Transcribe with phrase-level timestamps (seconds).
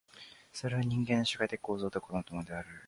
[0.51, 2.67] それは人間の社会的構造とは異なったものである。